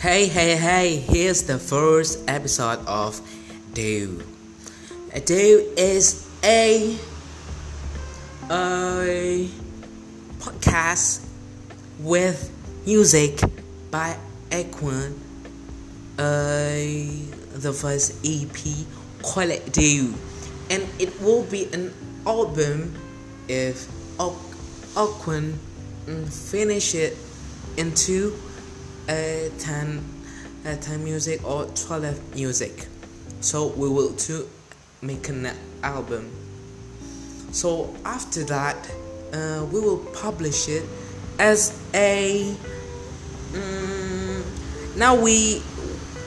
Hey, 0.00 0.28
hey, 0.28 0.56
hey, 0.56 0.96
here's 0.96 1.42
the 1.42 1.58
first 1.58 2.24
episode 2.26 2.78
of 2.86 3.20
Do. 3.74 4.24
Do 5.26 5.72
is 5.76 6.26
a, 6.42 6.96
a 8.48 9.46
podcast 10.38 11.28
with 11.98 12.50
music 12.86 13.42
by 13.90 14.16
Aquan. 14.48 15.18
Uh, 16.16 17.20
the 17.60 17.76
first 17.78 18.24
EP 18.24 18.56
call 19.20 19.50
it. 19.50 19.70
And 20.70 20.88
it 20.98 21.20
will 21.20 21.42
be 21.44 21.68
an 21.74 21.92
album 22.24 22.96
if 23.48 23.86
Aquan 24.16 25.58
finish 26.32 26.94
it 26.94 27.18
into 27.76 28.32
10 29.58 30.04
a 30.64 30.76
10 30.76 31.02
music 31.02 31.42
or 31.44 31.64
12 31.66 32.34
music. 32.34 32.86
So 33.40 33.68
we 33.68 33.88
will 33.88 34.12
to 34.12 34.48
make 35.02 35.28
an 35.28 35.50
album. 35.82 36.30
So 37.52 37.94
after 38.04 38.44
that 38.44 38.76
uh, 39.32 39.66
we 39.72 39.80
will 39.80 39.98
publish 40.14 40.68
it 40.68 40.84
as 41.38 41.80
a 41.94 42.54
um, 43.54 44.44
now 44.96 45.14
we 45.20 45.62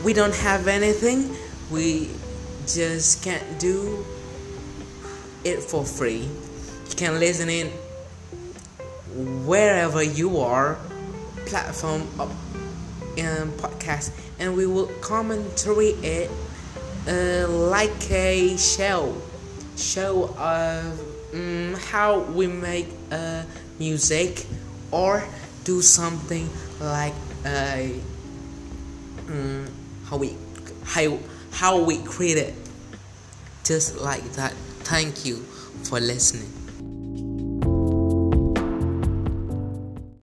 we 0.03 0.13
don't 0.13 0.35
have 0.35 0.67
anything. 0.67 1.35
We 1.71 2.09
just 2.67 3.23
can't 3.23 3.59
do 3.59 4.05
it 5.43 5.61
for 5.61 5.85
free. 5.85 6.27
You 6.89 6.95
can 6.95 7.19
listen 7.19 7.49
in 7.49 7.67
wherever 9.45 10.01
you 10.01 10.39
are 10.39 10.77
platform 11.45 12.07
um, 13.19 13.51
podcast 13.53 14.11
and 14.39 14.55
we 14.55 14.65
will 14.65 14.87
commentary 15.01 15.89
it 16.01 16.29
uh, 17.07 17.47
like 17.47 18.11
a 18.11 18.57
show. 18.57 19.15
Show 19.75 20.35
of 20.37 20.99
um, 21.33 21.75
how 21.89 22.19
we 22.19 22.47
make 22.47 22.87
uh, 23.11 23.43
music 23.79 24.45
or 24.91 25.23
do 25.63 25.81
something 25.81 26.47
like 26.79 27.13
uh, 27.45 27.87
um, 29.27 29.67
how 30.05 30.17
we 30.17 30.35
how 30.85 31.17
how 31.51 31.83
we 31.83 31.97
create 32.03 32.37
it. 32.37 32.53
Just 33.63 33.97
like 33.97 34.23
that. 34.33 34.53
Thank 34.83 35.25
you 35.25 35.37
for 35.83 35.99
listening 35.99 36.62